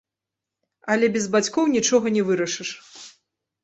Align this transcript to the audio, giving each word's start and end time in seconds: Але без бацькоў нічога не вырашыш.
Але 0.95 1.05
без 1.17 1.29
бацькоў 1.37 1.71
нічога 1.77 2.07
не 2.19 2.29
вырашыш. 2.31 2.69